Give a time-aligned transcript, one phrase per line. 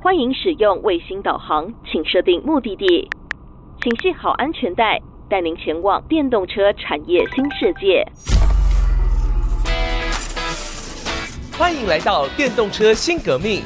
[0.00, 3.08] 欢迎使用卫星导航，请设定目的地，
[3.82, 4.96] 请系好安全带，
[5.28, 8.06] 带您前往电动车产业新世界。
[11.58, 13.60] 欢迎来到电动车新革命，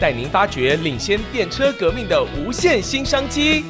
[0.00, 3.62] 带您发掘领先电车革命的无限新商机。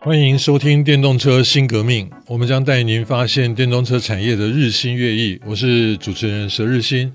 [0.00, 5.40] 欢迎收听电动车新革命，我们将带您发现电动车产业的日新月异。
[5.44, 7.12] 我是主持人佘日新，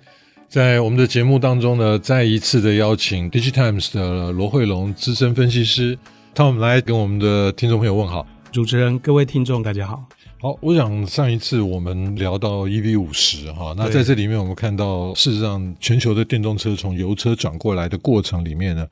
[0.51, 5.97] 在我们的节目当中呢，再一次的邀请 DigiTimes 的罗慧龙资深分析师
[6.35, 8.27] Tom 来跟我们的听众朋友问好。
[8.51, 10.03] 主持人、各位听众，大家好。
[10.41, 18.85] 好，我想上一次我们聊到 EV 五十哈，那在这里面我们看到，事实上全球的电动车从油车转过来的过程里面呢。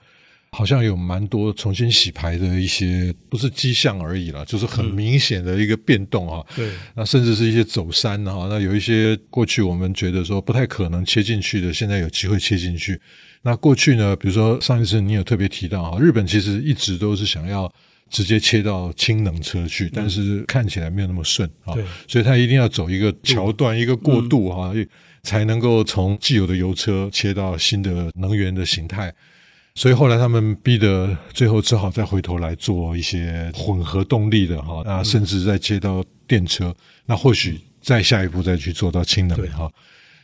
[0.52, 6.44] 好像有蛮多重新洗牌的一些，不是迹象而已啦，就是很明显的一个变动啊。
[6.56, 13.00] 对、嗯，那甚至是一些走山哈，那有一些过去我们觉得说不太可能切进去的，现在有机会切进去。
[13.44, 17.72] 那过去呢，比如说上一次你有特别提到啊，日本其实一直都是想要
[18.10, 21.76] 直接切到氢能车去，但是看起来没有那么顺啊。
[21.76, 24.86] 对，所以它一定要走一个桥段，一个过渡哈，嗯、
[25.22, 29.14] 才能够从既有的油车切到新的能源的形态。
[29.76, 39.72] 所以后来他们逼得最后只好再回头来做一些混合动力的哈，那甚至再接到电车，那或许再下一步再去做到氢能哈。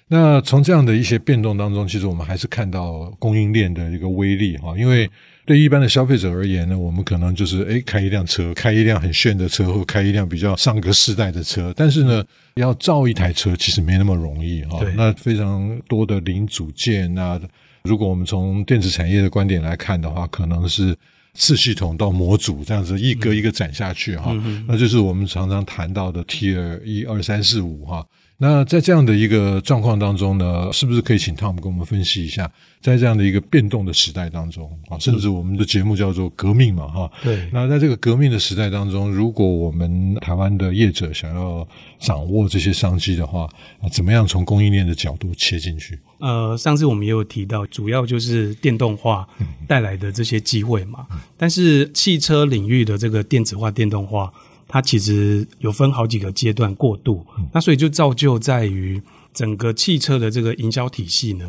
[0.07, 4.77] 那从这样的一些变动当中，其实我们还是看到供应链的一个威力哈。
[4.77, 5.09] 因为
[5.45, 12.23] 对一般的消费者而言呢，我们可能就是诶开一辆车，开一辆很炫的车，或开一辆比较上个世代的车，但是呢，
[12.55, 14.79] 要造一台车其实没那么容易哈。
[14.95, 17.39] 那非常多的零组件啊。
[17.85, 20.97] 如果我们从电子产业的观点来看的话，可能是
[21.33, 28.05] 次系统到模组这样子一个一个展下去哈，嗯、那就是我们常常谈到的 Tier 一二三四五哈。
[28.37, 37.09] 那在这样的一个状况当中呢，是不是可以请 Tom 跟我们分析一下，在这样的一个变动的时代当中啊，甚至我们的节目叫做革命嘛哈。
[37.23, 37.49] 对。
[37.53, 41.65] 那在这个革命的时代当中，如果我们台湾的业者想要
[41.97, 43.49] 掌握这些商机的话，
[43.89, 45.97] 怎么样从供应链的角度切进去？
[46.19, 49.27] 呃，上次我们也有提到，主要就是电动化
[49.67, 51.05] 带来的这些机会嘛。
[51.37, 54.31] 但是汽车领域的这个电子化、电动化。
[54.67, 57.23] 它其实有分好几个阶段过渡，
[57.53, 58.99] 那所以就造就在于
[59.31, 61.45] 整个汽车的这个营销体系呢，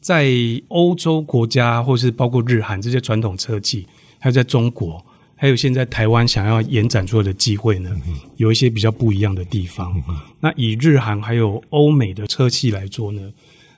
[0.00, 0.30] 在
[0.68, 3.84] 欧洲国家或是包括日韩这些传统车企，
[4.20, 7.90] 还有在中国，还有现在台湾想要延展出来的机会呢，
[8.36, 10.00] 有一些比较不一样的地方。
[10.38, 13.20] 那以日韩还有欧美的车企来说呢，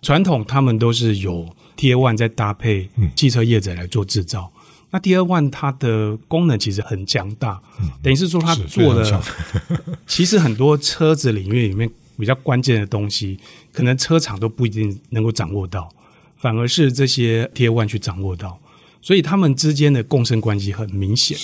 [0.05, 1.49] 传统他们都是有
[1.79, 4.53] Tier 1在搭配汽车业者来做制造。
[4.91, 9.23] 那 Tier 1它的功能其实很强大，嗯、等于是说它做的，
[10.07, 13.39] 其实很多车子领域里面比较关键的东西，
[13.73, 15.89] 可能车厂都不一定能够掌握到，
[16.37, 18.61] 反而是这些 Tier 1去掌握到，
[19.01, 21.37] 所以他们之间的共生关系很明显。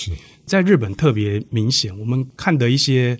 [0.45, 3.19] 在日本特别明显，我们看的一些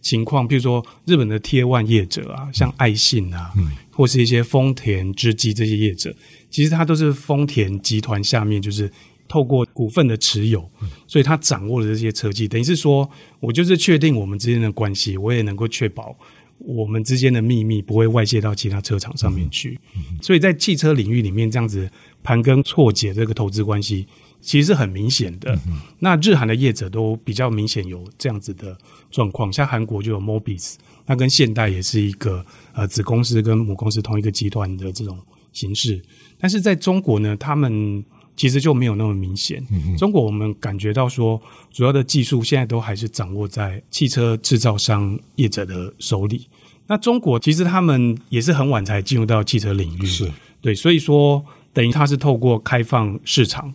[0.00, 6.14] 情况，譬如说日本的 Tier 1业者啊，像爱信啊，嗯、或是一些丰田、织机这些业者，
[6.50, 8.90] 其实它都是丰田集团下面就是。
[9.32, 10.68] 透过股份的持有，
[11.06, 16.18] 所以他掌握了这些车技，等于是说我就是确定我们之间的关系，我也能够确保
[16.58, 19.78] 我们之间的秘密不会外泄到其他车厂上面去。
[20.20, 21.88] 所以在汽车领域里面，这样子
[22.24, 24.04] 盘根错节这个投资关系，
[24.40, 25.58] 其实是很明显的。
[25.98, 28.76] 那日韩的业者都比较明显有这样子的
[29.10, 30.74] 状况，像韩国就有 Mobis，
[31.06, 35.18] 那跟现代也是一个呃子公司跟母公司同一个集团的这种
[35.52, 36.02] 形式，
[36.38, 38.04] 但是在中国呢，他们。
[38.36, 39.62] 其实就没有那么明显。
[39.98, 41.38] 中国我们感觉到说，
[41.70, 46.48] 主要的技术现在都还是掌握在汽车制造商业者的手里。
[46.86, 50.30] 那中国其实他们也是很晚才进入到汽车领域，是
[50.62, 53.72] 对，所以说等于它是透过开放市场，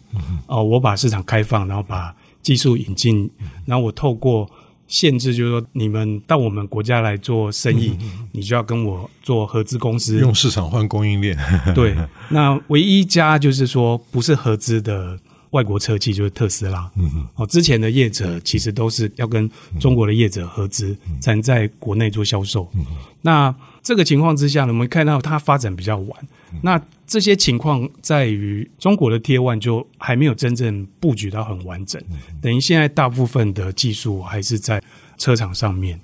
[0.47, 3.29] 哦，我把市场开放，然后把技术引进，
[3.65, 4.49] 然后我透过。
[4.87, 11.35] 限制就是说，你们到我们国家来做生意，嗯、你就要跟我做合资公司，用市场换供应链。
[11.73, 11.95] 对，
[12.29, 15.17] 那唯一一家就是说不是合资的
[15.55, 16.91] 外国车企就是特斯拉。
[16.95, 17.27] 嗯嗯。
[17.35, 19.49] 哦，之前的业者其实都是要跟
[19.79, 22.69] 中国的业者合资，才能在国内做销售。
[22.73, 22.83] 嗯、
[23.21, 26.27] 那这个情况之下呢，我们看到它发展比较晚。
[26.61, 32.01] 那这些情况在于中国的 Tier 1就还没有真正布局到很完整，
[32.41, 34.81] 等于现在大部分的技术还是在
[35.17, 35.99] 车厂上面。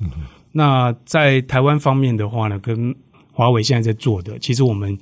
[0.52, 2.96] 那在台湾方面的话呢，跟
[3.32, 4.98] 华为现在在做的，其实我们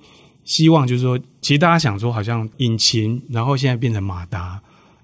[0.49, 4.59] 希望就是说，其实大家想说好像引擎，然后现在变成马达，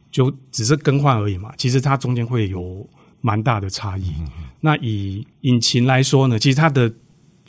[0.10, 1.54] 就只是更换而已嘛。
[1.56, 2.84] 其实它中间会有
[3.22, 4.12] 蛮大的差异。
[4.60, 6.92] 那以引擎来说呢，其实它的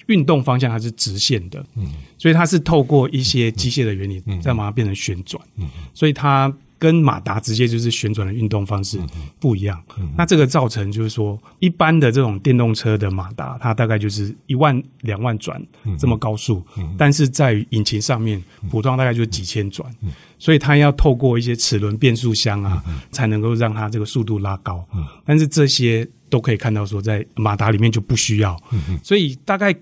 [0.08, 6.54] 运动方向它是直线的，嗯，所以它是透过一些机械的原理，再把它变成旋转，嗯，所以它。
[6.78, 9.00] 跟马达直接就是旋转的运动方式
[9.40, 9.82] 不一样，
[10.16, 15.60] 那这个造成就是说，一般的这种电动车的马达，它大概就是一万两万转
[15.98, 16.62] 这么高速，
[16.98, 19.90] 但是在引擎上面，普通大概就是几千转，
[20.38, 24.86] 所以它要透过一些齿轮变速箱啊，才能够让它这个速度拉高。
[25.24, 28.54] 但是这些都可以看到说，在马达里面就不需要，
[29.02, 29.74] 所以大概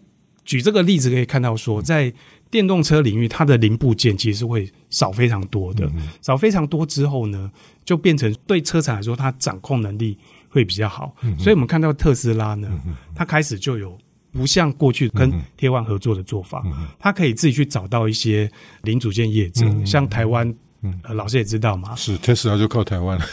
[0.44, 2.12] 举这个例子可以看到说，在。
[2.54, 5.90] 电动车领域，它的零部件其实是会少非常多的，
[6.22, 7.50] 少非常多之后呢，
[7.84, 10.16] 就变成对车厂来说，它掌控能力
[10.48, 11.16] 会比较好。
[11.36, 12.70] 所以我们看到特斯拉呢，
[13.12, 13.98] 它开始就有
[14.30, 16.62] 不像过去跟 Tier 1合作的做法，
[17.00, 18.48] 它可以自己去找到一些
[18.82, 20.54] 零组件业者，像台湾。
[20.84, 23.26] 嗯，老师也知道嘛，是特斯拉就靠台湾了。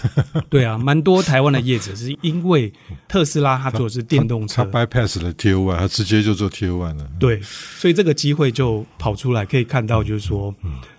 [0.49, 2.71] 对啊，蛮多台湾的业者是因为
[3.07, 7.07] 特斯拉他做的是电动车，他 bypass 了 Tier 1，他直接就做 T O One 了。
[7.19, 10.55] 对，所以这个机会就跑出来，可以看到就是说，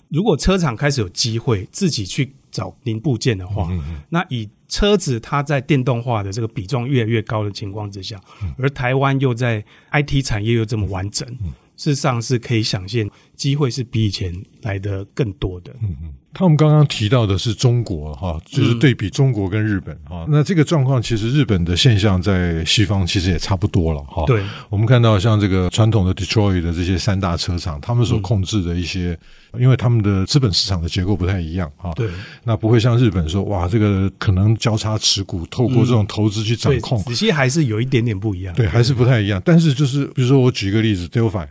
[0.09, 3.71] 如果车厂开始有机会自己去找零部件的话，
[4.11, 8.21] 那以车子它在电动化的这个比重越来越高的情况之下，
[8.59, 11.27] 而台湾又在 IT 产业又这么完整，
[11.77, 13.11] 事实上是可以想见
[13.43, 15.73] 机会是比以前来的更多的。
[15.83, 16.15] 嗯嗯。
[16.35, 20.25] 他们刚刚提到的是中国哈，就是对比中国跟日本哈。
[20.31, 24.25] 那这个状况其实日本的现象在西方其实也差不多了哈。
[24.27, 29.19] 对，我们看到像这个传统的 Detroit 的这些三大车厂，他们所控制的一些，
[29.59, 31.93] 因为他们的资本市场的结构不太一样哈。
[31.95, 32.09] 对，
[32.45, 38.55] 那不会像日本说哇，这个可能交叉持股，透过这种投资去掌控，仔细还是有一点点不一样。
[38.55, 39.43] 对，还是不太一样。
[39.45, 41.47] 但是就是比如说我举一个例子，Delphi。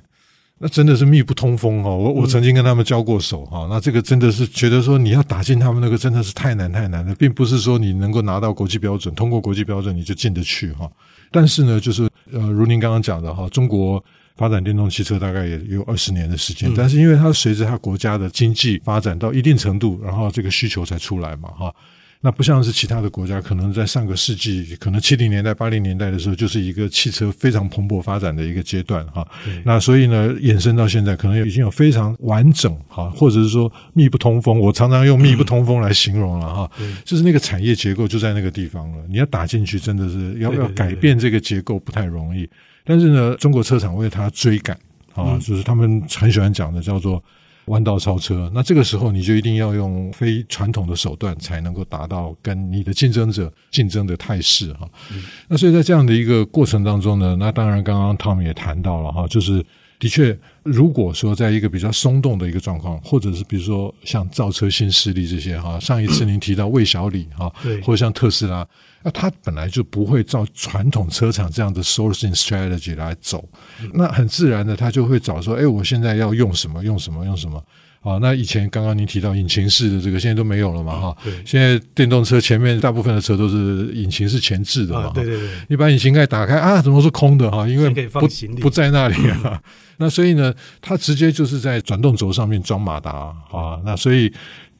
[0.64, 10.88] 那真的是密不通风哈，我我曾经跟他们交过手哈，那这个真的是觉得说你要打进他们那个真的是太难太难了，并不是说你能够拿到国际标准，通过国际标准你就进得去哈。
[11.32, 14.04] 但是呢，就是呃，如您刚刚讲的哈，中国
[14.36, 21.74] 发展电动汽车大概也有二十年的时间，但是因为它随着它国家的经济发展到一定程度，然后这个需求才出来嘛哈。
[22.24, 29.28] 那不像是其他的国家，可能在上个世纪，可能七零年代、八零年代的时候，就是一个汽车非常蓬勃发展的一个阶段哈。
[29.66, 34.60] 那所以呢，衍生到现在，可能已经有非常完整哈，或者是说密不通风。
[34.60, 36.72] 我常常用密不通风来形容了哈，
[37.04, 39.04] 就是那个产业结构就在那个地方了。
[39.10, 42.48] 你要打进去，真的是要要改变这个结构不太容易。
[42.86, 44.78] 但是呢，中国车厂为它追赶
[45.16, 47.24] 啊，就是他们很喜欢讲的叫做。
[47.66, 54.90] 弯道超车，那这个时候你就一定要用非传统的手段，才能够达到跟你的竞争者竞争的态势哈。
[55.12, 59.64] 嗯、那所以在这样的一个过程当中呢，那当然刚刚 Tom 也谈到了哈，就是
[60.02, 68.68] 的确，如果说在一个比较松动的一个状况，或者是比如说像造车新势力这些哈，上一次您提到魏小李哈，对，或者像特斯拉。
[69.04, 73.48] 那他本来就不会照传统车厂这样的 sourcing strategy 来走，
[73.94, 77.64] 那很自然的他就会找说，哎，我现在要用什么，用什么，用什么。
[78.02, 81.18] 啊，那以前刚刚您提到引擎式的这个，现在都没有了嘛，哈。
[81.24, 81.32] 对。
[81.46, 85.12] 现在电动车前面大部分的车都是引擎是前置的嘛。
[85.14, 85.50] 对对对。
[85.68, 87.68] 你把引擎盖打开啊，怎么是空的哈？
[87.68, 88.28] 因为不
[88.60, 89.62] 不在那里啊。
[90.02, 93.80] 那所以呢，它直接就是在转动轴上面装马达啊。
[93.86, 94.30] 那所以。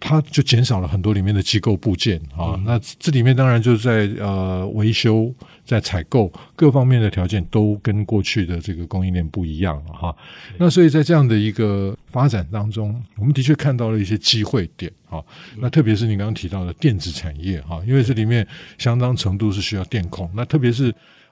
[0.04, 5.32] 它就减少了很多里面的机构部件啊，那这里面当然就是在呃维修、
[5.64, 10.16] 在采购各方面的条件都跟过去的这个供应链不一样了哈。
[10.58, 15.22] 那所以在这样的一个发展当中，我们的确看到了一些机会点啊。
[15.60, 18.48] 那特别是你刚刚提到的电子产业哈，因为这里面
[18.80, 20.28] 相当程度是需要电控。
[20.34, 20.92] 那特别是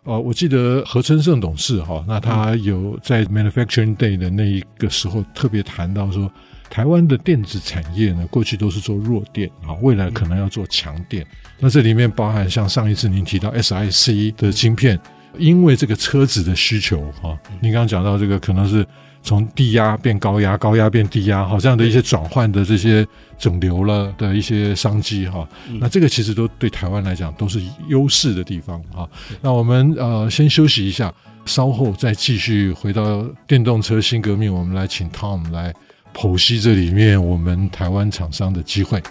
[0.09, 6.29] 呃，我记得何春盛董事哈，那他有在 Manufacturing Day 的那一个时候特别谈到说。
[6.71, 11.25] 台湾的电子产业呢，过去都是做弱电啊，未来可能要做强电。
[11.57, 14.99] 那这里面包含像上一次您提到 SiC 的晶片，
[15.39, 18.85] 因为这个车子的需求哈，您刚刚讲到这个可能是
[19.21, 23.05] 从低压变高压，高压变低压，好这样的一些转换的这些
[23.37, 25.47] 整流了的一些商机哈。
[25.79, 29.09] 那这个其实都对台湾来讲都是优势的地方哈。
[29.41, 31.13] 那我们呃先休息一下，
[31.45, 35.73] 稍后再继续回到电动车新革命，我们来请 Tom 来。
[36.11, 39.01] 剖析这里面我们台湾厂商的机会。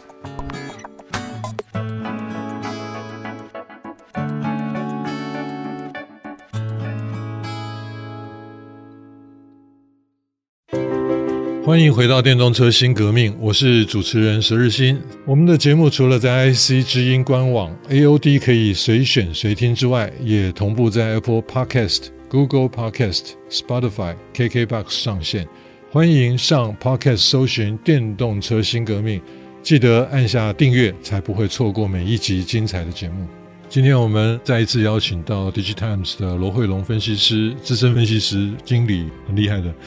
[11.68, 14.98] 欢迎回到电动车新革命，我是主持人佘日新。
[15.26, 25.46] 我们的节目除了在 IC 之音官网 AOD 可以随选随听之外，也同步在 Apple Podcast、Google Podcast、Spotify、KKBox 上线。
[25.90, 29.20] 欢迎上 Podcast 搜寻电动车新革命，
[29.62, 33.28] 记得按下订阅，才不会错过每一集精彩的节目。
[33.68, 39.74] 今天我们再一次邀请到 DigiTimes 的罗慧龙分析师、资深分析师、经理，很厉害的。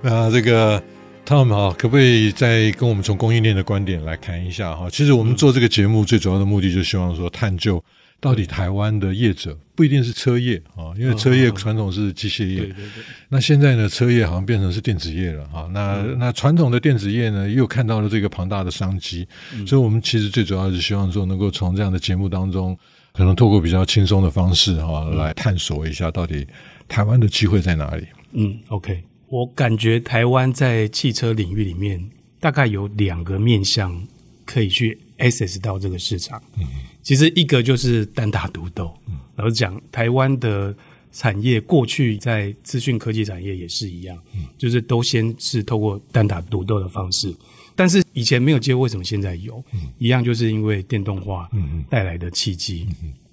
[0.00, 0.82] 那这个
[1.26, 4.88] Tom 哈，可不可以再跟我们从供应链的观点来谈一下哈？
[4.90, 7.82] 其实我们做这个节目最主要的目的，就希望说探究。
[8.20, 13.04] 到底台湾的业者不一定是车业啊，因为车业传统是机械业，对对对。
[13.28, 15.68] 那现在呢，车业好像变成是电子业了哈。
[15.72, 19.24] 那那传统的电子业呢，又看到了这个庞大的商机，
[19.64, 22.76] 所以我们其实最主要是希望说，能够从这样的节目当中，
[23.12, 26.44] 可能透过比较轻松的方式哈，来探索一下到底
[26.88, 28.04] 台湾的机会在哪里。
[28.32, 34.06] 嗯，OK，我感觉台湾在汽车领域里面大概有两个面向
[34.44, 36.42] 可以去 access 到这个市场。
[36.58, 36.64] 嗯。
[37.02, 38.92] 其实一个就是单打独斗，
[39.36, 40.74] 老实讲，台湾的
[41.10, 44.18] 产业过去在资讯科技产业也是一样，
[44.58, 47.34] 就是都先是透过单打独斗的方式，
[47.74, 49.64] 但是以前没有机会，为什么现在有？
[49.98, 51.48] 一样就是因为电动化
[51.88, 52.86] 带来的契机，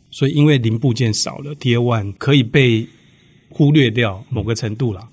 [0.09, 2.87] 所以因为零部件少了，Tier One 可以被
[3.49, 5.05] 忽略掉某个程度了，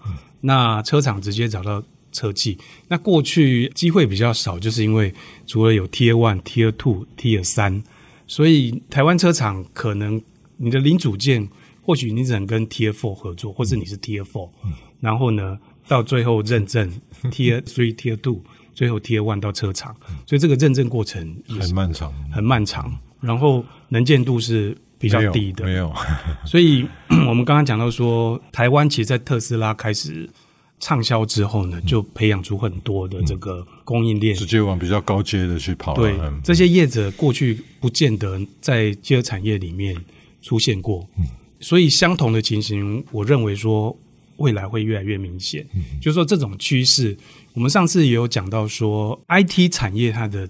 [0.43, 1.83] 那车厂直接找到
[2.13, 2.59] 车技，
[2.89, 5.13] 那过去机会比较少，就是因为
[5.47, 7.83] 除了有 Tier One、Tier Two、Tier 三。
[8.29, 10.23] 所以台湾车厂可能
[10.57, 11.47] 你的零组件，
[11.83, 14.49] 或许你只能跟 Tier Four 合作，或是你是 Tier Four，
[15.01, 16.91] 然后呢，到最后认证
[17.25, 18.41] Tier Three、Tier Two，
[18.73, 19.95] 最后 Tier One 到车厂，
[20.27, 22.99] 所以这个认证过程很漫长，很漫长。
[23.21, 25.93] 然后能见度是比较低的，没有。
[26.47, 26.89] 所以
[27.29, 30.31] 我们刚刚讲到说，台湾其实，在特斯拉开始。
[30.85, 35.95] 畅销之后呢，就培养出很多的这个供应链，直接往比较高阶的去跑。
[35.95, 39.97] 对，这些业者过去不见得在汽车产业里面
[40.41, 41.09] 出现过，
[41.61, 43.97] 所以相同的情形，我认为说
[44.39, 45.65] 未来会越来越明显。
[46.01, 47.17] 就是说这种趋势，
[47.55, 50.49] 我们上次也有讲到说，IT 产业它的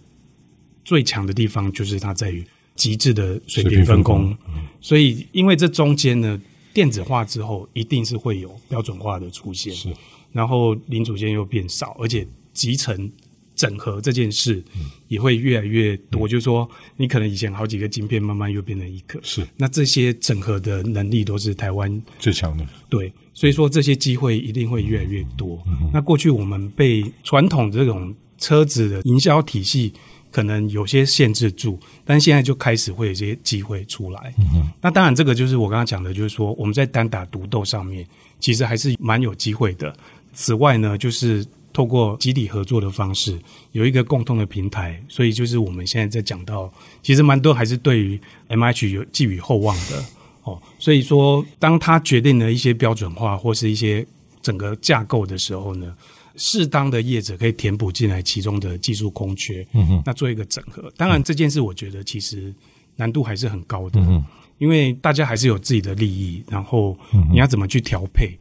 [0.82, 2.42] 最强的地方就是它在于
[2.74, 4.36] 极致的水平分工。
[4.80, 6.40] 所以因为这中间呢，
[6.72, 9.74] 电子化之后，一定是会有标准化的出现。
[9.74, 9.88] 是。
[10.32, 13.12] 然后零组件又变少，而且集成
[13.54, 14.64] 整合这件事
[15.08, 16.26] 也会越来越多。
[16.26, 19.20] 嗯、就是说，你可能以前好几个晶片，慢慢又变成一个。
[19.22, 22.66] 是，那这些整合的能力都是台湾最强的。
[22.88, 25.62] 对，所以说这些机会一定会越来越多。
[25.66, 29.92] 嗯、那过去我们被传统这种车子的营销体系
[30.32, 34.34] 可能有些限制住，但现在就开始会有些机会出来。
[34.38, 38.04] 嗯、那当然，这个就是我刚刚讲的，就是说我们在单打独斗上面，
[38.40, 39.94] 其实还是蛮有机会的。
[40.32, 43.38] 此外呢，就是透过集体合作的方式，
[43.72, 46.72] 有一个共同的平台，所以就是我们现在在讲到，
[47.02, 50.02] 其实蛮多还是对于 MH 有寄予厚望的
[50.44, 50.60] 哦。
[50.78, 54.06] 所以说，当他决定了一些标准化或是一些
[54.40, 55.94] 整个架构的时候呢，
[56.36, 60.92] 适当的业者可以填补进来其中的技术空缺，嗯哼，那做一个整合。
[60.96, 62.52] 当然这件事我觉得其实
[62.96, 64.24] 难度还是很高的，嗯，
[64.58, 66.96] 因为大家还是有自己的利益，然后
[67.30, 68.38] 你要怎么去调配？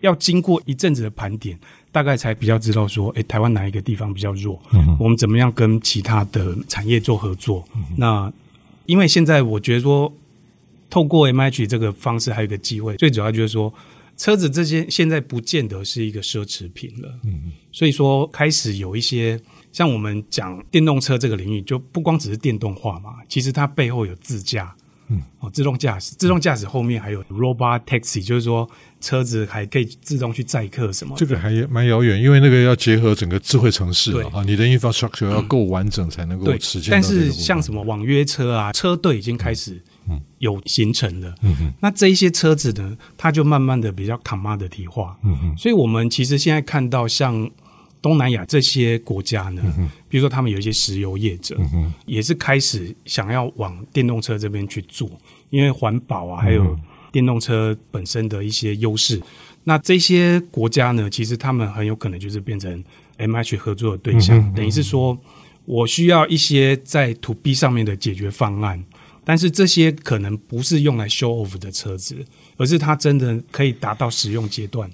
[0.00, 1.58] 要经过一阵子的盘点，
[1.90, 4.60] 大概才比较知道说，诶，台湾哪一个地方比较弱？
[4.72, 7.64] 嗯，我们怎么样跟其他的产业做合作？
[7.74, 8.32] 嗯，那
[8.86, 10.12] 因为现在我觉得说，
[10.88, 13.74] 透过 MH 这个方式，还有一个机会，最主要就是说，
[14.18, 17.08] 车子这些现在不见得是一个奢侈品了。
[17.24, 19.40] 嗯，所以说开始有一些
[19.72, 24.74] 像我们讲电动车这个领域，就不光只是电动化嘛，其实它背后有自驾。
[25.10, 28.68] 嗯，哦，自动驾驶，自动驾驶后面还有 robot taxi，就是说
[29.00, 31.14] 车子还可以自动去载客什么。
[31.16, 36.90] 这个还蛮遥远，因为那个要结合整个智慧城市啊，你的 infrastructure 要够完整才能够实现。
[36.90, 39.82] 但是像什么网约车啊，车队已经开始
[40.38, 41.34] 有形成的。
[41.80, 45.16] 那这一些车子呢，它就慢慢的比较 commodity 化。
[45.56, 47.50] 所以我们其实现在看到像。
[48.00, 55.10] 东南亚这些国家呢，嗯、比如说他们有一些石油业者，嗯、也是开始想要往电动车这边去做，
[55.50, 56.78] 因为环保啊，还有
[57.10, 59.16] 电动车本身的一些优势。
[59.16, 59.22] 嗯、
[59.64, 62.82] 那这些国家呢，其实他们很有可能就是变成
[63.18, 65.18] MH 合作的对象，嗯、等于是说
[65.64, 68.84] 我需要一些在 To B 上面的解决方案，
[69.28, 72.16] 但是这些可能不是用来 show off 的车子，
[72.56, 74.90] 而是它真的可以达到使用阶段。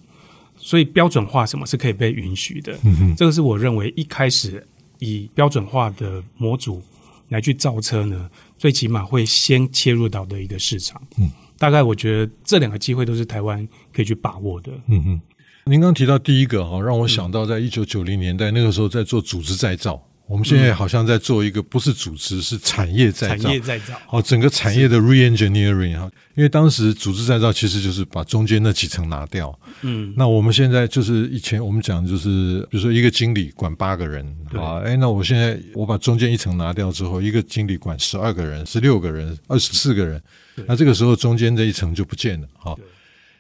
[0.57, 2.77] 所以标准化什么是可以被允许的？
[3.17, 4.67] 这个是我认为一开始
[4.99, 6.83] 以标准化的模组
[7.29, 11.01] 来去造车呢，最起码会先切入到的一个市场。
[11.17, 14.73] 嗯，大概我觉得这两个机会都是台湾可以去把握的。
[14.89, 15.21] 嗯哼，
[15.67, 23.45] 您刚刚提到第一个哈，让我想到在一九九零年代那个时候在做组织再造我们现在好像在做一个不是组织，是产业再造。
[23.45, 23.95] 产业再造。
[24.11, 29.57] 哦，整个产业的 re-engineering 哈，因为当时组织再造其实就是把中间那几层拿掉。
[29.83, 40.21] 嗯，那我们现在就是以前我们讲就是，比如说一个经理管八个人啊，哎，那我现在我把中间一层拿掉之后，一个经理管十二个人、十六个人、二十四个人，
[40.67, 42.75] 那这个时候中间这一层就不见了哈。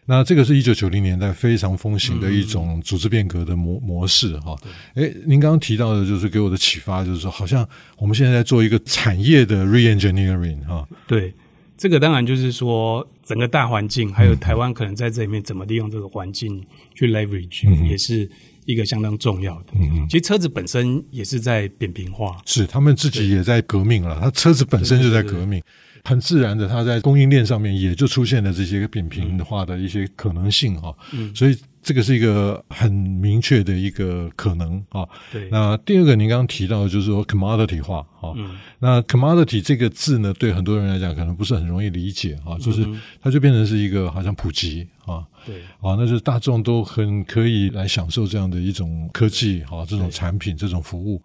[0.06, 4.54] 那这个是一九九零年代非常风行的一种组织变革的模模式哈。
[4.94, 10.86] 哎，您刚刚提到的就是给我的启发，就是说好像我们现在在做一个产业的 re-engineering 哈。
[11.06, 11.32] 对，
[11.78, 16.62] 这个当然就是说整个大环境，还有台湾可能在这里面怎么利用这个环境
[16.94, 18.30] 去 leverage，也是
[18.66, 19.72] 一个相当重要的。
[19.76, 25.62] 嗯，其实车子本身也是在扁平化，是他们自己也在革命了，它车子本身就在革命。
[26.04, 35.08] 很自然的，它在供应链上面也就出现了这些个扁平化的一些可能性哈，嗯，所以这个是一个很明确的一个可能啊。
[35.32, 42.86] 对，那第二个您刚刚提到的就是说 commodity 化哈，嗯，那 commodity 这个字呢，对很多人来讲可能不是很容易理解啊，就是
[43.22, 51.22] 它就变成是一个好像普及啊，对，啊，那就是大众都很可以来享受这样的一种科技啊，这种产品这种服务。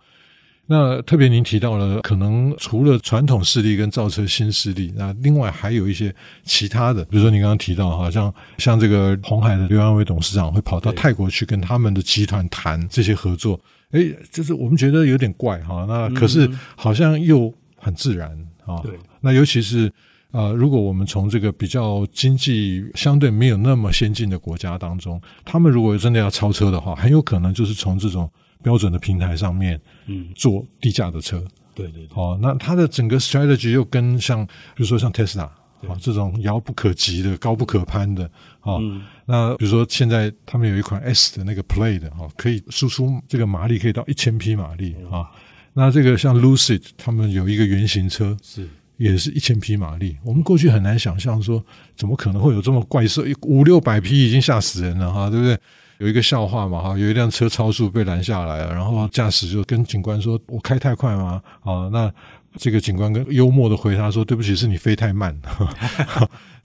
[0.72, 13.60] 那特别您提到了，可能除了传统势力跟造车新势力，那另外还有一些其他的，比如说您刚刚提到，好像像这个鸿海的刘安伟董事长会跑到泰国去跟他们的集团谈这些合作，
[13.94, 18.30] 诶，就是我们觉得有点怪哈，那可是好像又很自然
[18.68, 18.80] 啊。
[18.84, 19.92] 对，那尤其是
[20.30, 28.30] 呃，如果我们从这个比较经济相对没有那么先进的国家当中，他们如果真的要超车的话，很有可能就是从这种。
[28.64, 35.44] 标准的平台上面，嗯，做低价的车，嗯、对对，哦，那它的整个 strategy 又跟像，比如说像 Tesla
[35.88, 38.26] 啊这种遥不可及的、高不可攀的，
[38.60, 45.30] 啊、哦嗯，那比如说现在他们有一款 S 的那个 Play 的，哈、哦，可以输出这个马力可以到一千匹马力啊。
[45.72, 50.18] 那这个像 Lucid 他们有一个原型车，是也是一千匹马力。
[50.26, 51.64] 我们过去很难想象说，
[51.96, 53.24] 怎么可能会有这么怪兽？
[53.44, 55.58] 五六百匹已经吓死人了，哈、哦，对不对？
[56.00, 62.12] 有一个笑话嘛，哈，有一辆车超速被拦下来了，然后驾驶就跟警官说：“我开太快吗？”啊，那。
[62.58, 65.38] 这个警官跟幽默的回答说：“对不起，是你飞太慢。”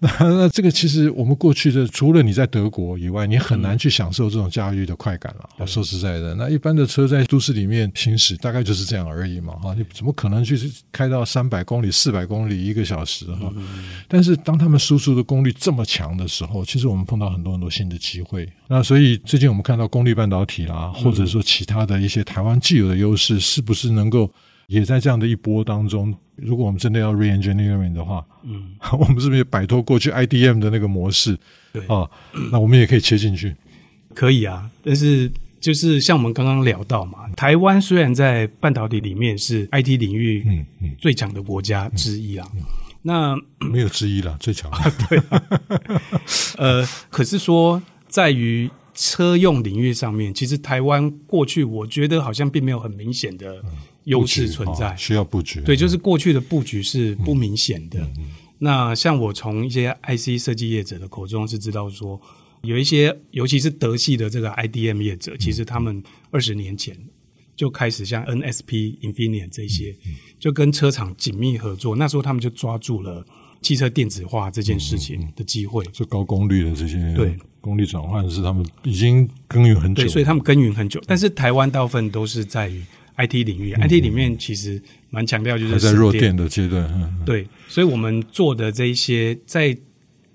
[0.01, 5.49] 那那这个其实我们过去的，除了你在德国以外，你很难去享受这种驾驭的快感了。
[5.59, 9.55] 嗯、说实在的，那一般的车在都市里面行驶，大概就是这样而已嘛。
[9.55, 10.59] 哈，你怎么可能去
[10.93, 13.25] 开到三百公里、四百公里一个小时？
[13.27, 13.65] 哈、嗯，
[14.09, 18.47] 但是当他们输出的功率这么强的时候，其实我们碰到很多很多新的机会。
[18.69, 24.31] 那所以最近我们看到功率半导体啦，或者说其他的一些台湾既有的优势，是不是能够？
[24.67, 31.39] 也在这样的一波当中，如果我们真的要 re-engineering 的话，嗯， 我们是不是也摆脱过去 IDM 的那个模式？
[31.73, 32.09] 对啊，
[32.51, 33.55] 那我们也可以切进去，
[34.15, 34.71] 可以啊。
[34.83, 40.65] 但是就是像我们刚刚聊到嘛，台湾虽然在半导体里面是 IT 领域
[40.99, 42.65] 最强的国家之一啊，嗯嗯嗯、
[43.03, 43.37] 那
[43.69, 44.71] 没有之一了， 最强。
[45.09, 45.43] 对、啊，
[46.59, 53.63] 呃，可是说在于车用领域上面，其实台湾过去我觉得好像并没有很明显的。
[54.05, 55.63] 嗯优势存在、哦，需要布局。
[55.63, 58.01] 对，就是过去的布局是不明显的。
[58.19, 58.27] 嗯、
[58.59, 62.21] 那像我从一些 IC 设计业者的口中是知道说，
[62.61, 66.95] 有一些尤其是德系的这个 IDM 业者，其实他们二十年前
[67.57, 69.97] 就开始像 NSP、Infineon 这些，
[70.39, 71.97] 就跟车厂紧密合作。
[71.97, 73.25] 那时候他们就抓住了
[73.63, 75.83] 汽车电子化这件事情的机会。
[75.95, 80.03] 这、嗯、高功率的这些，对，功率转换是他们已经耕耘很久。
[80.03, 81.01] 对，所以他们耕耘很久。
[81.07, 82.83] 但是台湾大部分都是在于。
[83.17, 89.77] IT 领域、嗯、IT 里面其实蛮强调就是在弱电的阶段，嗯，对，所以我们做的这一些在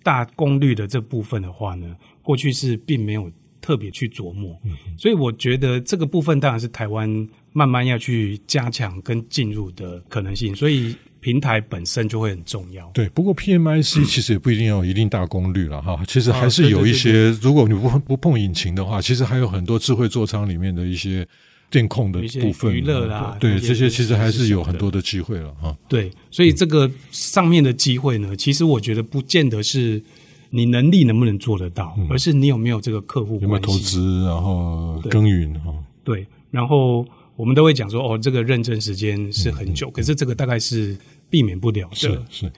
[0.02, 12.90] 大功率的这部分的话呢，过去是并没有特别去琢磨，嗯，所以我觉得这个部分当然是台湾慢慢要去加强跟进入的可能性，所以平台本身就会很重要。
[12.94, 21.28] 对，不过 PMIC 其实也不一定要有一定大功率了哈，嗯，其实还是有一些，啊、对对对对，如果你不不碰引擎的话，其实还有很多智慧座舱里面的一些。
[21.70, 25.78] 电控的部分，娱乐啦，对这些其实还是有很多的机会了哈。
[25.88, 30.02] 对，所以这个上面的机会呢，其实我觉得不见得是
[30.50, 35.72] 你能力能不能做得到，而是你有没有这个客户，有没有投资，然后耕耘哈。
[36.04, 37.06] 对，然后
[37.36, 40.98] 我们都会讲说，哦，这个认证时间是很久，可是这个大概是
[41.30, 42.52] 避免不了的，是是，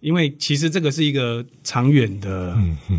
[0.00, 2.56] 因为其实这个是一个长远的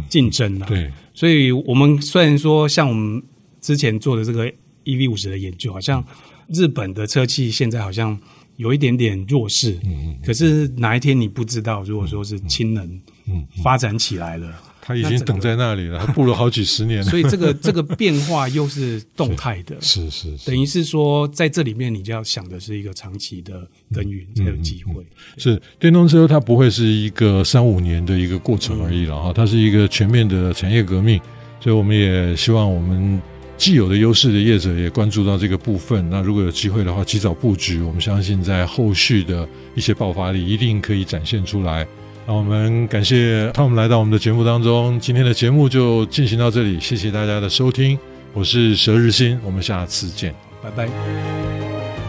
[0.09, 0.67] 竞争啊。
[0.67, 3.23] 对，所以我们虽然说像我们
[3.59, 4.53] 之前做的这个。
[4.85, 6.03] EV 五十的研究，好像
[6.47, 8.17] 日本的车企现在好像
[8.57, 12.85] 有一点点弱势，嗯，可是哪一天你不知道，如果说是氢能，
[13.27, 14.49] 嗯，发展起来了，
[14.81, 17.05] 他已经等在那里了，他布了好几十年了。
[17.09, 24.93] 所以这个这个变化又是动态的，是 是，是，是，等于是说在这里面你就要想的是一个长期的耕耘才有机会。
[24.93, 31.19] 嗯嗯嗯、是电动车，它不会是一个三五年的一个过程而已了哈，它是一个全面的产业革命。
[31.59, 33.19] 所以我们也希望我们
[33.57, 36.09] 既有的优势的业者也关注到这个部分。
[36.09, 41.87] 那如果有机会的话，及早布局，我们相信在后续的一些爆发力一定可以展现出来。
[42.27, 47.97] 那我们感谢 Tom 来到我们的节目当中，今天的节目就进行到这里，谢谢大家的收听，
[48.33, 50.89] 我是佘日新，我们下次见，拜拜。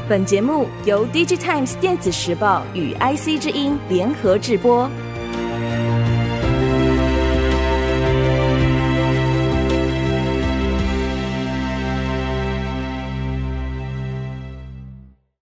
[0.08, 4.88] 本节目由 DigiTimes 电子时报与 IC 之音联合制播。